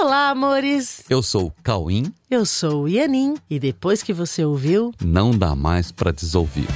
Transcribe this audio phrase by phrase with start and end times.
[0.00, 1.02] Olá, amores!
[1.10, 2.12] Eu sou o Cauim.
[2.30, 6.68] Eu sou o Ianin e depois que você ouviu, não dá mais para desouvir.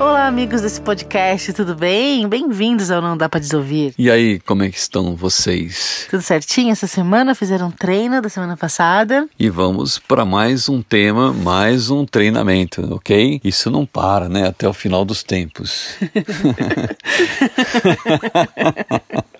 [0.00, 2.28] Olá, amigos desse podcast, tudo bem?
[2.28, 3.94] Bem-vindos ao Não Dá Pra Desouvir.
[3.96, 6.08] E aí, como é que estão vocês?
[6.10, 7.36] Tudo certinho essa semana?
[7.36, 9.28] Fizeram um treino da semana passada?
[9.38, 13.40] E vamos para mais um tema, mais um treinamento, ok?
[13.44, 14.48] Isso não para, né?
[14.48, 15.94] Até o final dos tempos.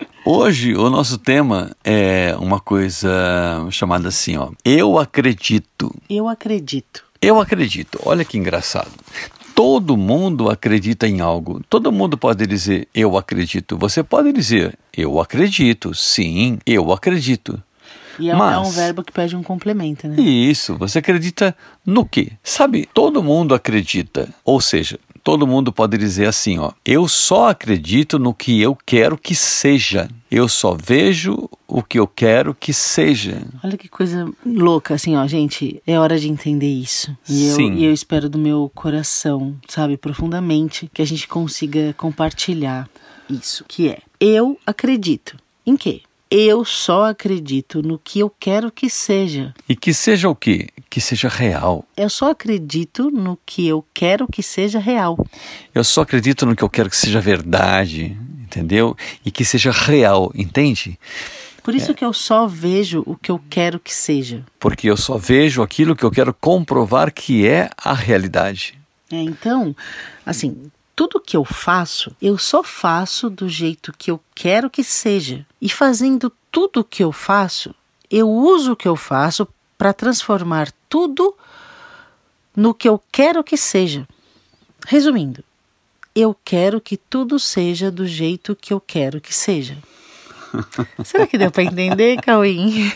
[0.24, 3.10] Hoje o nosso tema é uma coisa
[3.70, 4.50] chamada assim, ó.
[4.64, 5.92] Eu acredito.
[6.08, 7.04] Eu acredito.
[7.20, 7.98] Eu acredito.
[8.04, 8.90] Olha que engraçado.
[9.52, 11.60] Todo mundo acredita em algo.
[11.68, 13.76] Todo mundo pode dizer eu acredito.
[13.76, 15.92] Você pode dizer eu acredito.
[15.92, 17.60] Sim, eu acredito.
[18.18, 20.20] E é, Mas, é um verbo que pede um complemento, né?
[20.22, 20.76] Isso.
[20.76, 22.32] Você acredita no quê?
[22.44, 24.28] Sabe, todo mundo acredita.
[24.44, 29.16] Ou seja, todo mundo pode dizer assim, ó, eu só acredito no que eu quero
[29.16, 30.08] que seja.
[30.30, 33.42] Eu só vejo o que eu quero que seja.
[33.62, 37.16] Olha que coisa louca, assim, ó, gente, é hora de entender isso.
[37.28, 37.74] E eu, Sim.
[37.74, 42.88] E eu espero do meu coração, sabe, profundamente, que a gente consiga compartilhar
[43.28, 45.36] isso, que é, eu acredito.
[45.64, 46.02] Em quê?
[46.34, 49.52] Eu só acredito no que eu quero que seja.
[49.68, 50.70] E que seja o quê?
[50.88, 51.84] Que seja real.
[51.94, 55.18] Eu só acredito no que eu quero que seja real.
[55.74, 58.96] Eu só acredito no que eu quero que seja verdade, entendeu?
[59.22, 60.98] E que seja real, entende?
[61.62, 61.94] Por isso é.
[61.94, 64.42] que eu só vejo o que eu quero que seja.
[64.58, 68.78] Porque eu só vejo aquilo que eu quero comprovar que é a realidade.
[69.12, 69.76] É, então,
[70.24, 70.70] assim,
[71.02, 75.44] tudo que eu faço, eu só faço do jeito que eu quero que seja.
[75.60, 77.74] E fazendo tudo o que eu faço,
[78.08, 81.34] eu uso o que eu faço para transformar tudo
[82.54, 84.06] no que eu quero que seja.
[84.86, 85.42] Resumindo,
[86.14, 89.76] eu quero que tudo seja do jeito que eu quero que seja.
[91.04, 92.92] Será que deu para entender, Cauim?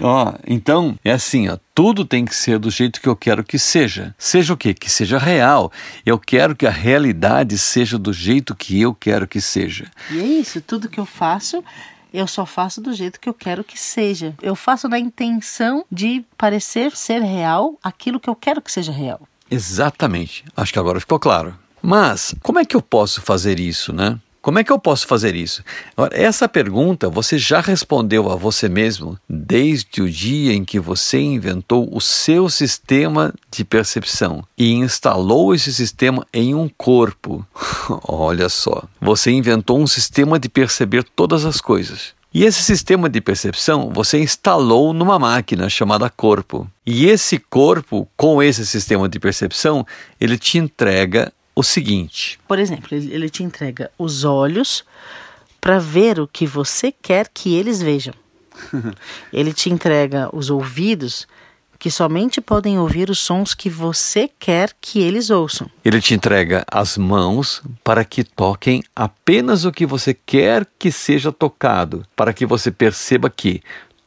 [0.00, 3.58] Ó, então é assim, ó, tudo tem que ser do jeito que eu quero que
[3.58, 4.14] seja.
[4.16, 4.72] Seja o quê?
[4.72, 5.72] Que seja real.
[6.06, 9.90] Eu quero que a realidade seja do jeito que eu quero que seja.
[10.10, 11.62] E é isso, tudo que eu faço
[12.12, 14.34] eu só faço do jeito que eu quero que seja.
[14.40, 19.20] Eu faço na intenção de parecer ser real aquilo que eu quero que seja real.
[19.50, 20.44] Exatamente.
[20.56, 21.54] Acho que agora ficou claro.
[21.82, 24.18] Mas como é que eu posso fazer isso, né?
[24.48, 25.62] Como é que eu posso fazer isso?
[25.94, 31.20] Agora, essa pergunta você já respondeu a você mesmo desde o dia em que você
[31.20, 37.46] inventou o seu sistema de percepção e instalou esse sistema em um corpo.
[38.08, 42.14] Olha só, você inventou um sistema de perceber todas as coisas.
[42.32, 46.66] E esse sistema de percepção você instalou numa máquina chamada corpo.
[46.86, 49.86] E esse corpo, com esse sistema de percepção,
[50.18, 54.84] ele te entrega o seguinte: por exemplo, ele, te entrega os olhos
[55.60, 58.14] para ver o que você quer que eles vejam.
[59.32, 61.26] ele te entrega os ouvidos
[61.76, 65.68] que somente podem ouvir os sons que você quer que eles ouçam.
[65.84, 71.32] Ele te entrega as mãos para que toquem apenas o que você quer que seja
[71.32, 73.62] tocado, para que você perceba que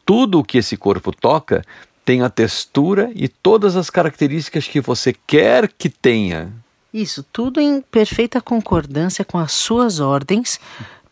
[0.06, 1.64] tudo o que esse corpo toca
[2.04, 6.61] tem a textura e todas as características que você quer que tenha.
[6.94, 10.60] Isso, tudo em perfeita concordância com as suas ordens,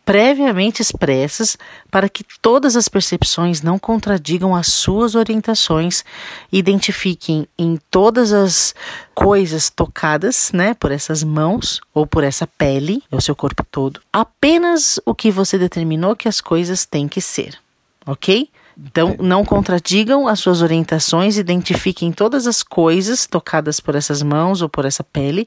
[0.04, 1.56] previamente expressas,
[1.90, 6.04] para que todas as percepções não contradigam as suas orientações,
[6.50, 8.74] identifiquem em todas as
[9.14, 14.00] coisas tocadas, né, por essas mãos ou por essa pele, é o seu corpo todo,
[14.12, 17.56] apenas o que você determinou que as coisas têm que ser,
[18.04, 18.50] ok?
[18.78, 24.68] Então, não contradigam as suas orientações, identifiquem todas as coisas tocadas por essas mãos ou
[24.68, 25.46] por essa pele.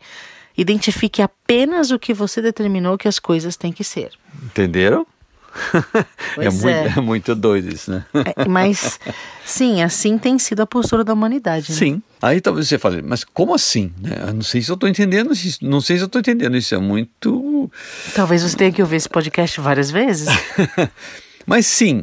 [0.58, 4.12] Identifique apenas o que você determinou que as coisas têm que ser.
[4.44, 5.06] Entenderam?
[6.36, 6.94] É muito, é.
[6.98, 7.02] é.
[7.02, 8.04] muito doido isso, né?
[8.36, 9.00] É, mas,
[9.46, 11.72] sim, assim tem sido a postura da humanidade.
[11.72, 11.78] Né?
[11.78, 12.04] Sim.
[12.22, 13.94] Aí talvez você fale, mas como assim?
[14.26, 15.60] Eu não sei se eu estou entendendo isso.
[15.62, 16.58] Não sei se eu estou entendendo.
[16.58, 17.70] Isso é muito.
[18.16, 20.28] Talvez você tenha que ouvir esse podcast várias vezes.
[21.46, 22.02] mas sim,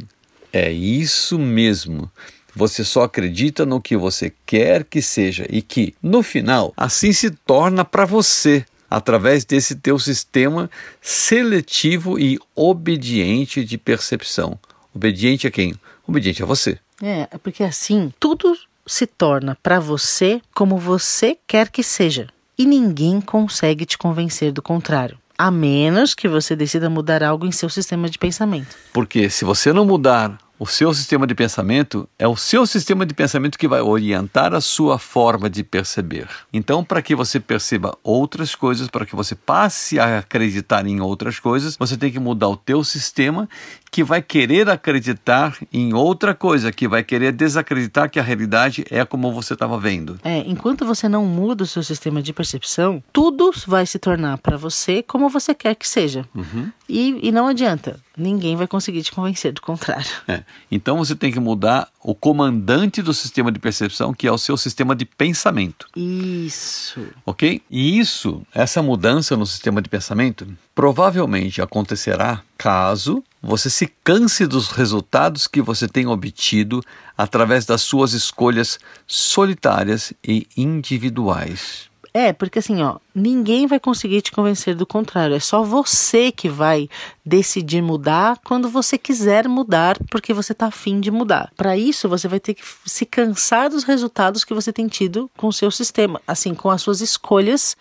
[0.52, 2.10] é isso mesmo.
[2.54, 7.30] Você só acredita no que você quer que seja e que, no final, assim se
[7.30, 10.68] torna para você, através desse teu sistema
[11.00, 14.58] seletivo e obediente de percepção.
[14.92, 15.74] Obediente a quem?
[16.06, 16.78] Obediente a você.
[17.00, 22.26] É, porque assim, tudo se torna para você como você quer que seja.
[22.58, 27.50] E ninguém consegue te convencer do contrário a menos que você decida mudar algo em
[27.50, 28.76] seu sistema de pensamento.
[28.92, 33.14] Porque se você não mudar o seu sistema de pensamento, é o seu sistema de
[33.14, 36.28] pensamento que vai orientar a sua forma de perceber.
[36.52, 41.38] Então, para que você perceba outras coisas, para que você passe a acreditar em outras
[41.40, 43.48] coisas, você tem que mudar o teu sistema,
[43.90, 49.04] que vai querer acreditar em outra coisa, que vai querer desacreditar que a realidade é
[49.04, 50.18] como você estava vendo.
[50.22, 54.56] É, enquanto você não muda o seu sistema de percepção, tudo vai se tornar para
[54.56, 56.24] você como você quer que seja.
[56.34, 56.70] Uhum.
[56.88, 60.10] E, e não adianta, ninguém vai conseguir te convencer do contrário.
[60.28, 60.42] É.
[60.70, 64.56] Então você tem que mudar o comandante do sistema de percepção, que é o seu
[64.56, 65.86] sistema de pensamento.
[65.94, 67.06] Isso.
[67.26, 67.60] Ok?
[67.70, 74.68] E isso, essa mudança no sistema de pensamento, provavelmente acontecerá caso você se canse dos
[74.70, 76.82] resultados que você tem obtido
[77.16, 81.89] através das suas escolhas solitárias e individuais.
[82.12, 85.36] É, porque assim, ó, ninguém vai conseguir te convencer do contrário.
[85.36, 86.88] É só você que vai
[87.24, 91.52] decidir mudar quando você quiser mudar, porque você tá afim de mudar.
[91.56, 95.46] Para isso, você vai ter que se cansar dos resultados que você tem tido com
[95.46, 97.76] o seu sistema, assim, com as suas escolhas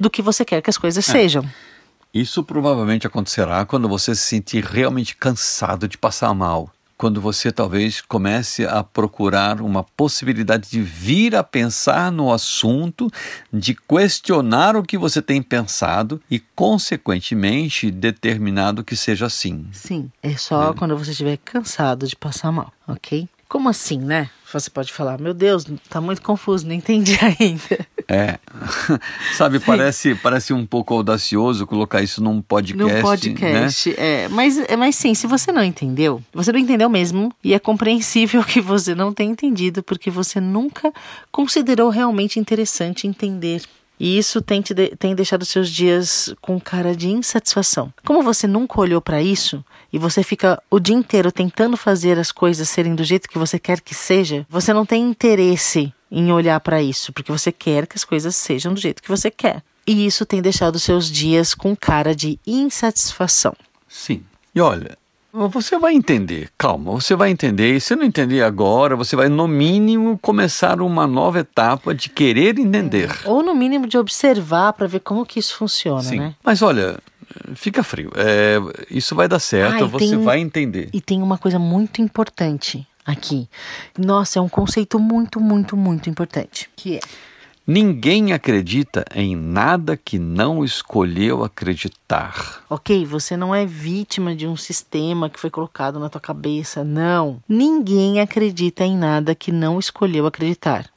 [0.00, 1.12] do que você quer que as coisas é.
[1.12, 1.44] sejam.
[2.12, 8.00] Isso provavelmente acontecerá quando você se sentir realmente cansado de passar mal quando você talvez
[8.00, 13.10] comece a procurar uma possibilidade de vir a pensar no assunto,
[13.52, 19.66] de questionar o que você tem pensado e, consequentemente, determinado que seja assim.
[19.72, 20.74] Sim, é só é.
[20.74, 23.28] quando você estiver cansado de passar mal, ok?
[23.48, 24.30] Como assim, né?
[24.60, 27.86] Você pode falar, meu Deus, tá muito confuso, não entendi ainda.
[28.06, 28.38] É,
[29.36, 32.94] sabe, parece, parece um pouco audacioso colocar isso num podcast.
[32.94, 33.96] Num podcast, né?
[33.98, 34.28] é.
[34.28, 38.42] Mas, é, mas sim, se você não entendeu, você não entendeu mesmo, e é compreensível
[38.44, 40.92] que você não tenha entendido, porque você nunca
[41.32, 43.62] considerou realmente interessante entender
[44.04, 47.90] e isso tem, te de, tem deixado seus dias com cara de insatisfação.
[48.04, 52.30] Como você nunca olhou para isso e você fica o dia inteiro tentando fazer as
[52.30, 56.60] coisas serem do jeito que você quer que seja, você não tem interesse em olhar
[56.60, 59.62] para isso, porque você quer que as coisas sejam do jeito que você quer.
[59.86, 63.56] E isso tem deixado seus dias com cara de insatisfação.
[63.88, 64.22] Sim.
[64.54, 64.98] E olha,
[65.34, 67.74] você vai entender, calma, você vai entender.
[67.74, 72.56] E se não entender agora, você vai, no mínimo, começar uma nova etapa de querer
[72.58, 73.10] entender.
[73.24, 73.28] É.
[73.28, 76.20] Ou, no mínimo, de observar para ver como que isso funciona, Sim.
[76.20, 76.34] né?
[76.44, 76.98] Mas olha,
[77.56, 78.12] fica frio.
[78.14, 78.58] É,
[78.88, 80.88] isso vai dar certo, ah, você tem, vai entender.
[80.92, 83.48] E tem uma coisa muito importante aqui.
[83.98, 86.70] Nossa, é um conceito muito, muito, muito importante.
[86.76, 87.00] Que é
[87.66, 92.62] Ninguém acredita em nada que não escolheu acreditar.
[92.68, 96.84] Ok, você não é vítima de um sistema que foi colocado na tua cabeça.
[96.84, 97.42] Não.
[97.48, 100.90] Ninguém acredita em nada que não escolheu acreditar.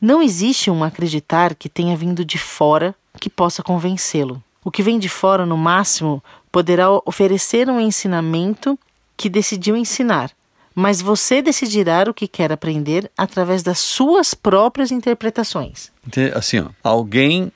[0.00, 4.42] Não existe um acreditar que tenha vindo de fora que possa convencê-lo.
[4.64, 8.78] O que vem de fora, no máximo, poderá oferecer um ensinamento
[9.18, 10.30] que decidiu ensinar,
[10.76, 15.90] mas você decidirá o que quer aprender através das suas próprias interpretações.
[16.34, 17.50] Assim, ó, alguém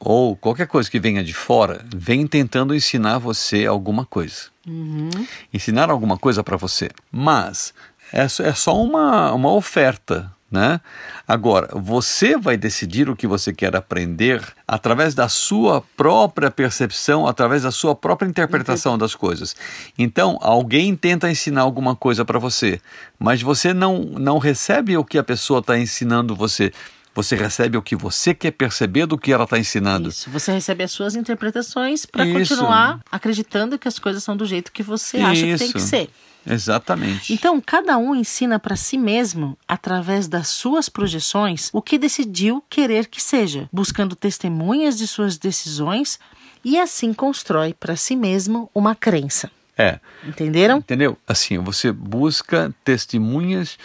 [0.00, 4.46] ou qualquer coisa que venha de fora vem tentando ensinar você alguma coisa.
[4.66, 5.08] Uhum.
[5.52, 6.90] Ensinar alguma coisa para você.
[7.12, 7.72] Mas
[8.12, 10.80] é, é só uma, uma oferta né?
[11.26, 17.64] Agora, você vai decidir o que você quer aprender através da sua própria percepção, através
[17.64, 19.56] da sua própria interpretação das coisas.
[19.98, 22.80] Então, alguém tenta ensinar alguma coisa para você,
[23.18, 26.72] mas você não, não recebe o que a pessoa está ensinando você.
[27.14, 30.08] Você recebe o que você quer perceber do que ela está ensinando.
[30.08, 30.28] Isso.
[30.30, 34.82] Você recebe as suas interpretações para continuar acreditando que as coisas são do jeito que
[34.82, 35.26] você Isso.
[35.26, 36.10] acha que tem que ser.
[36.46, 37.32] Exatamente.
[37.32, 43.06] Então, cada um ensina para si mesmo, através das suas projeções, o que decidiu querer
[43.06, 46.18] que seja, buscando testemunhas de suas decisões
[46.64, 49.50] e assim constrói para si mesmo uma crença.
[49.76, 49.98] É.
[50.26, 50.78] Entenderam?
[50.78, 51.18] Entendeu?
[51.26, 53.76] Assim, você busca testemunhas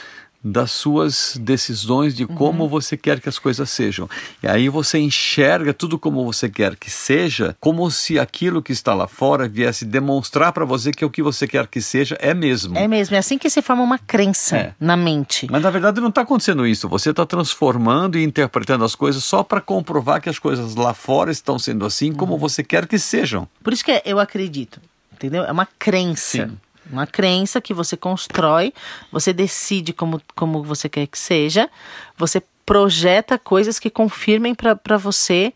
[0.44, 2.70] das suas decisões de como uhum.
[2.70, 4.10] você quer que as coisas sejam.
[4.42, 8.94] E aí você enxerga tudo como você quer que seja, como se aquilo que está
[8.94, 12.78] lá fora viesse demonstrar para você que o que você quer que seja é mesmo.
[12.78, 14.74] É mesmo, é assim que se forma uma crença é.
[14.80, 15.48] na mente.
[15.50, 16.88] Mas na verdade não está acontecendo isso.
[16.88, 21.32] Você está transformando e interpretando as coisas só para comprovar que as coisas lá fora
[21.32, 22.40] estão sendo assim como uhum.
[22.40, 23.48] você quer que sejam.
[23.62, 24.80] Por isso que eu acredito,
[25.12, 25.44] entendeu?
[25.44, 26.48] É uma crença.
[26.48, 26.58] Sim.
[26.90, 28.74] Uma crença que você constrói,
[29.12, 31.70] você decide como, como você quer que seja,
[32.18, 35.54] você projeta coisas que confirmem para você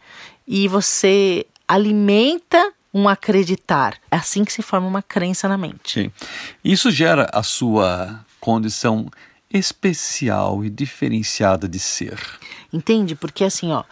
[0.48, 3.98] e você alimenta um acreditar.
[4.12, 5.94] É assim que se forma uma crença na mente.
[5.94, 6.12] Sim.
[6.64, 9.10] Isso gera a sua condição
[9.52, 12.20] especial e diferenciada de ser.
[12.72, 13.16] Entende?
[13.16, 13.84] Porque assim, ó,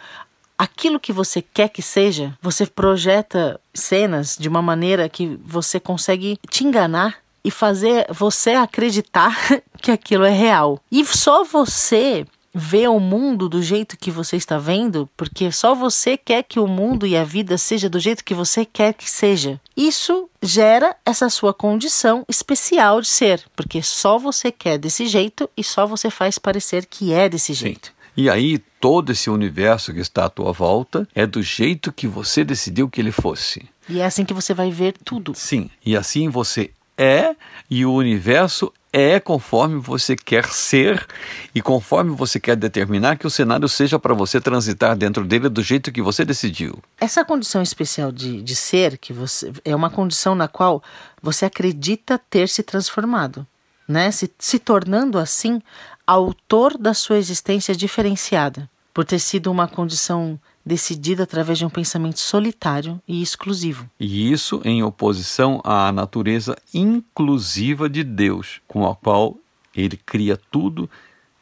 [0.58, 6.38] aquilo que você quer que seja, você projeta cenas de uma maneira que você consegue
[6.50, 9.36] te enganar e fazer você acreditar
[9.80, 10.80] que aquilo é real.
[10.90, 16.16] E só você vê o mundo do jeito que você está vendo, porque só você
[16.16, 19.60] quer que o mundo e a vida seja do jeito que você quer que seja.
[19.76, 25.64] Isso gera essa sua condição especial de ser, porque só você quer desse jeito e
[25.64, 27.88] só você faz parecer que é desse jeito.
[27.88, 27.92] Sim.
[28.14, 32.44] E aí todo esse universo que está à tua volta é do jeito que você
[32.44, 33.66] decidiu que ele fosse.
[33.88, 35.32] E é assim que você vai ver tudo.
[35.34, 37.34] Sim, e assim você é
[37.70, 41.06] e o universo é conforme você quer ser
[41.54, 45.62] e conforme você quer determinar que o cenário seja para você transitar dentro dele do
[45.62, 46.78] jeito que você decidiu.
[47.00, 50.82] Essa condição especial de, de ser que você é uma condição na qual
[51.22, 53.46] você acredita ter se transformado,
[53.88, 54.10] né?
[54.10, 55.62] Se, se tornando assim
[56.06, 62.20] autor da sua existência diferenciada, por ter sido uma condição decidida através de um pensamento
[62.20, 63.88] solitário e exclusivo.
[63.98, 69.36] E isso em oposição à natureza inclusiva de Deus, com a qual
[69.74, 70.88] ele cria tudo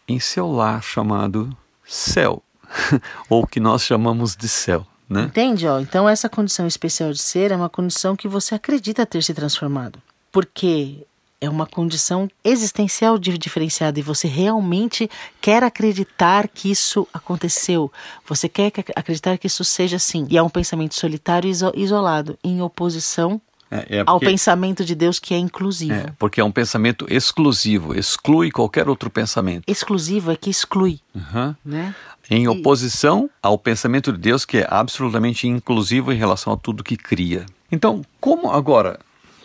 [0.09, 2.43] em seu lar chamado céu,
[3.29, 4.87] ou que nós chamamos de céu.
[5.09, 5.25] Né?
[5.25, 5.67] Entende?
[5.67, 9.35] Ó, então, essa condição especial de ser é uma condição que você acredita ter se
[9.35, 10.01] transformado.
[10.31, 11.05] Porque
[11.41, 15.09] é uma condição existencial diferenciada e você realmente
[15.41, 17.91] quer acreditar que isso aconteceu.
[18.27, 20.27] Você quer acreditar que isso seja assim.
[20.31, 24.95] E é um pensamento solitário e isolado, em oposição é, é porque, ao pensamento de
[24.95, 25.95] Deus que é inclusivo.
[25.95, 29.63] É, porque é um pensamento exclusivo, exclui qualquer outro pensamento.
[29.67, 30.99] Exclusivo é que exclui.
[31.15, 31.55] Uhum.
[31.65, 31.95] Né?
[32.29, 36.97] Em oposição ao pensamento de Deus que é absolutamente inclusivo em relação a tudo que
[36.97, 37.47] cria.
[37.71, 38.99] Então, como agora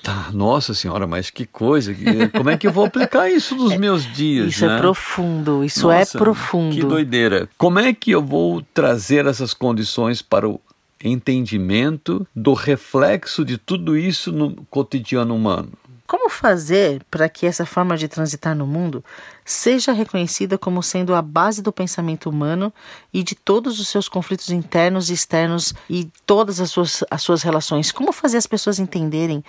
[0.05, 1.91] Tá, nossa senhora, mas que coisa!
[2.31, 4.49] Como é que eu vou aplicar isso nos meus dias?
[4.49, 4.75] Isso é né?
[4.75, 6.75] é profundo, isso é nossa, é profundo.
[6.75, 7.49] Que doideira!
[7.57, 10.61] Como é que eu vou trazer essas condições para o
[11.03, 15.71] entendimento do reflexo de tudo isso no cotidiano humano?
[16.07, 19.03] Como fazer para que essa forma de transitar no mundo
[19.43, 22.71] seja reconhecida como sendo a base do pensamento humano
[23.11, 27.41] e de todos os seus conflitos internos e externos e todas as suas, as suas
[27.41, 27.91] relações?
[27.91, 29.43] Como fazer as pessoas entenderem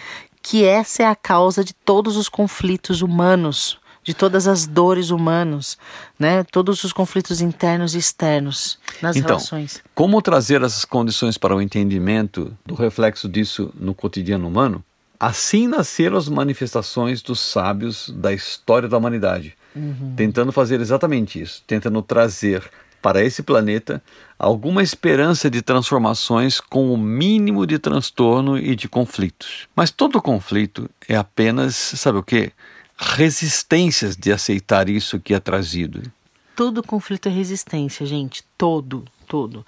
[0.49, 3.79] que essa é a causa de todos os conflitos humanos?
[4.05, 5.77] de todas as dores humanas,
[6.17, 6.45] né?
[6.45, 9.83] Todos os conflitos internos e externos nas então, relações.
[9.97, 14.85] Como trazer essas condições para o entendimento do reflexo disso no cotidiano humano?
[15.19, 20.15] Assim nasceram as manifestações dos sábios da história da humanidade, uhum.
[20.17, 22.63] tentando fazer exatamente isso, tentando trazer
[23.07, 24.03] para esse planeta
[24.37, 29.69] alguma esperança de transformações com o mínimo de transtorno e de conflitos.
[29.77, 32.51] Mas todo conflito é apenas, sabe o que?
[32.99, 36.03] Resistências de aceitar isso que é trazido.
[36.57, 38.43] Todo conflito é resistência, gente.
[38.59, 39.65] Todo, todo.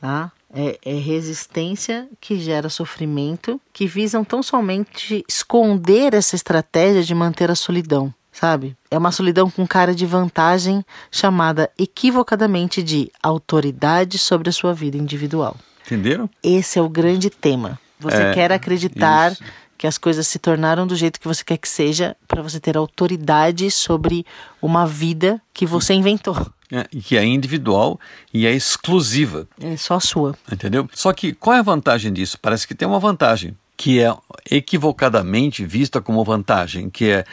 [0.00, 0.32] Tá?
[0.52, 7.48] é, é resistência que gera sofrimento, que visam tão somente esconder essa estratégia de manter
[7.48, 8.76] a solidão sabe?
[8.90, 14.96] É uma solidão com cara de vantagem, chamada equivocadamente de autoridade sobre a sua vida
[14.96, 15.56] individual.
[15.86, 16.28] Entenderam?
[16.42, 17.78] Esse é o grande tema.
[18.00, 19.42] Você é, quer acreditar isso.
[19.78, 22.76] que as coisas se tornaram do jeito que você quer que seja para você ter
[22.76, 24.26] autoridade sobre
[24.60, 26.36] uma vida que você inventou
[26.72, 28.00] é, que é individual
[28.32, 29.46] e é exclusiva.
[29.60, 30.34] É só sua.
[30.50, 30.88] Entendeu?
[30.94, 32.38] Só que qual é a vantagem disso?
[32.40, 34.12] Parece que tem uma vantagem, que é
[34.50, 37.24] equivocadamente vista como vantagem, que é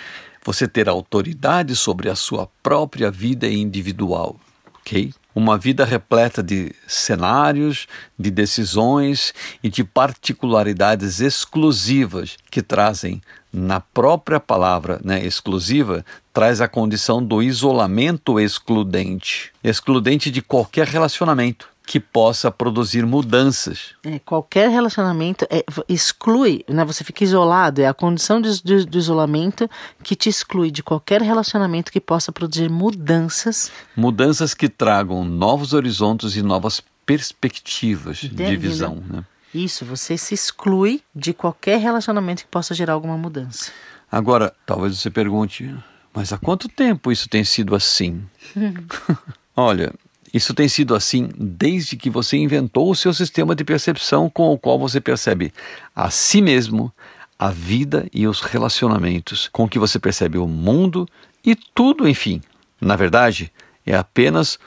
[0.43, 4.39] você ter autoridade sobre a sua própria vida individual,
[4.79, 5.13] ok?
[5.35, 14.39] Uma vida repleta de cenários, de decisões e de particularidades exclusivas que trazem na própria
[14.39, 22.51] palavra né, exclusiva, traz a condição do isolamento excludente excludente de qualquer relacionamento que possa
[22.51, 23.95] produzir mudanças.
[24.03, 28.97] É, qualquer relacionamento é, exclui, né, você fica isolado, é a condição do, do, do,
[28.99, 29.67] isolamento
[30.03, 33.71] que te exclui de qualquer relacionamento que possa produzir mudanças.
[33.95, 39.03] Mudanças que tragam novos horizontes e novas perspectivas de, de visão.
[39.09, 39.25] Né?
[39.51, 43.71] Isso, você se exclui de qualquer relacionamento que possa gerar alguma mudança.
[44.11, 45.75] Agora, talvez você pergunte,
[46.13, 48.23] mas há quanto tempo isso tem sido assim?
[49.57, 49.91] Olha,
[50.33, 54.57] isso tem sido assim desde que você inventou o seu sistema de percepção com o
[54.57, 55.53] qual você percebe
[55.95, 56.91] a si mesmo,
[57.37, 61.07] a vida e os relacionamentos, com que você percebe o mundo
[61.45, 62.41] e tudo, enfim.
[62.81, 63.51] Na verdade,
[63.85, 64.59] é apenas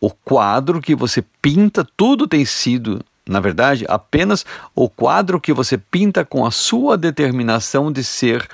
[0.00, 5.78] o quadro que você pinta, tudo tem sido na verdade, apenas o quadro que você
[5.78, 8.48] pinta com a sua determinação de ser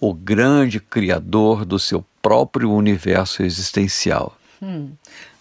[0.00, 4.34] o grande criador do seu próprio universo existencial.
[4.62, 4.92] Hum.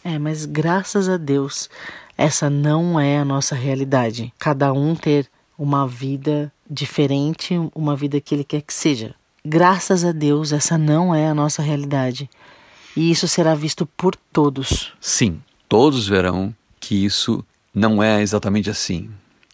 [0.03, 1.69] É, mas graças a Deus,
[2.17, 4.33] essa não é a nossa realidade.
[4.39, 9.13] Cada um ter uma vida diferente, uma vida que ele quer que seja.
[9.45, 12.29] Graças a Deus, essa não é a nossa realidade.
[12.97, 14.91] E isso será visto por todos.
[14.99, 19.09] Sim, todos verão que isso não é exatamente assim.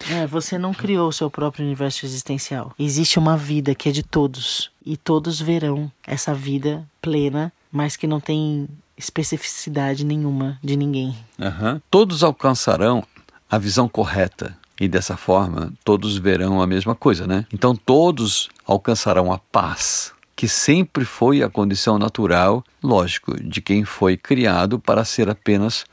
[0.09, 2.73] É, você não criou o seu próprio universo existencial.
[2.77, 4.71] Existe uma vida que é de todos.
[4.85, 8.67] E todos verão essa vida plena, mas que não tem
[8.97, 11.15] especificidade nenhuma de ninguém.
[11.39, 11.79] Uhum.
[11.89, 13.03] Todos alcançarão
[13.49, 14.57] a visão correta.
[14.79, 17.45] E dessa forma, todos verão a mesma coisa, né?
[17.51, 24.15] Então, todos alcançarão a paz, que sempre foi a condição natural, lógico, de quem foi
[24.15, 25.83] criado para ser apenas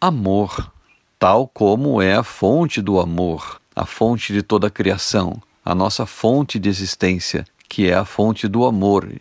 [0.00, 0.72] amor,
[1.18, 6.06] tal como é a fonte do amor, a fonte de toda a criação, a nossa
[6.06, 9.12] fonte de existência, que é a fonte do amor,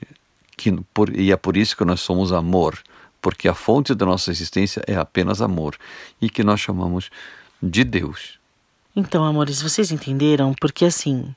[0.56, 2.82] que, por, e é por isso que nós somos amor,
[3.22, 5.78] porque a fonte da nossa existência é apenas amor,
[6.22, 7.10] e que nós chamamos
[7.62, 8.40] de Deus.
[8.96, 10.54] Então, amores, vocês entenderam?
[10.60, 11.34] Porque assim,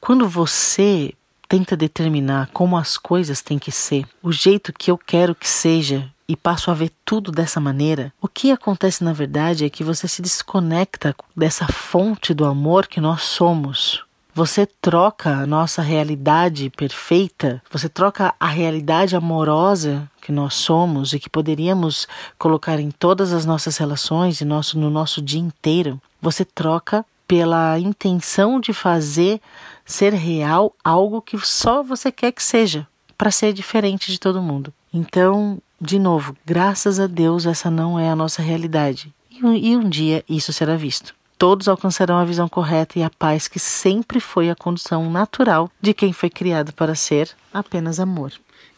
[0.00, 1.12] quando você
[1.48, 6.10] tenta determinar como as coisas têm que ser, o jeito que eu quero que seja,
[6.26, 10.08] e passo a ver tudo dessa maneira, o que acontece na verdade é que você
[10.08, 14.02] se desconecta dessa fonte do amor que nós somos.
[14.34, 21.20] Você troca a nossa realidade perfeita, você troca a realidade amorosa que nós somos e
[21.20, 26.00] que poderíamos colocar em todas as nossas relações e nosso, no nosso dia inteiro.
[26.20, 29.40] Você troca pela intenção de fazer
[29.84, 32.88] ser real algo que só você quer que seja,
[33.18, 34.72] para ser diferente de todo mundo.
[34.92, 39.14] Então, de novo, graças a Deus, essa não é a nossa realidade.
[39.30, 43.10] E um, e um dia isso será visto todos alcançarão a visão correta e a
[43.10, 48.32] paz que sempre foi a condição natural de quem foi criado para ser apenas amor.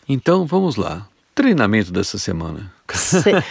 [0.09, 1.07] Então vamos lá.
[1.37, 2.73] Treinamento dessa semana.
[2.95, 3.45] Ser,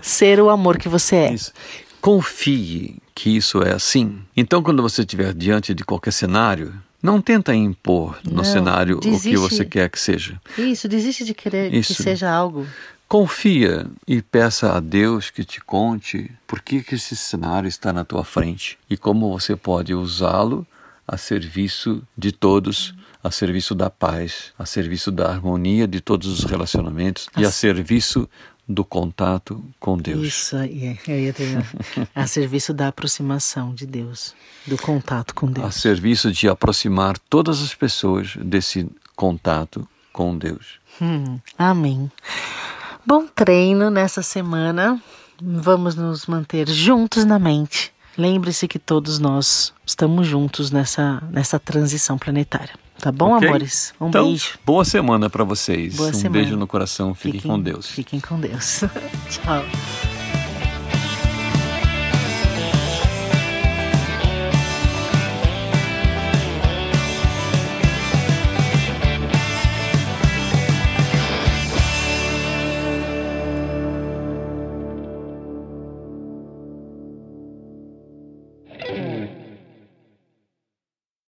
[0.00, 1.34] ser o amor que você é.
[1.34, 1.52] Isso.
[2.00, 4.20] Confie que isso é assim.
[4.36, 6.72] Então, quando você estiver diante de qualquer cenário,
[7.02, 9.28] não tenta impor no não, cenário desiste.
[9.28, 10.40] o que você quer que seja.
[10.56, 11.96] Isso, desiste de querer isso.
[11.96, 12.64] que seja algo.
[13.08, 18.04] Confia e peça a Deus que te conte por que, que esse cenário está na
[18.04, 20.64] tua frente e como você pode usá-lo
[21.08, 26.44] a serviço de todos, a serviço da paz, a serviço da harmonia de todos os
[26.44, 28.28] relacionamentos e a serviço
[28.68, 30.26] do contato com Deus.
[30.26, 31.66] Isso aí, eu ia terminar.
[32.14, 34.34] a serviço da aproximação de Deus,
[34.66, 35.66] do contato com Deus.
[35.66, 40.80] A serviço de aproximar todas as pessoas desse contato com Deus.
[41.00, 42.10] Hum, amém.
[43.04, 45.00] Bom treino nessa semana.
[45.40, 47.92] Vamos nos manter juntos na mente.
[48.16, 52.74] Lembre-se que todos nós estamos juntos nessa, nessa transição planetária.
[53.02, 53.48] Tá bom, okay.
[53.48, 53.92] amores?
[54.00, 54.56] Um então, beijo.
[54.64, 55.96] Boa semana para vocês.
[55.96, 56.30] Boa um semana.
[56.30, 57.12] beijo no coração.
[57.16, 57.86] Fiquem, fiquem com Deus.
[57.88, 58.84] Fiquem com Deus.
[59.28, 59.64] Tchau.